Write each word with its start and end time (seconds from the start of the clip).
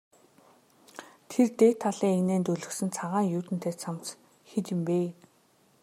Тэр 1.29 1.47
дээд 1.59 1.77
талын 1.83 2.13
эгнээнд 2.17 2.51
өлгөсөн 2.53 2.89
цагаан 2.97 3.31
юүдэнтэй 3.37 3.73
цамц 3.81 4.05
хэд 4.51 4.65
юм 4.75 4.81
бэ? 4.87 4.97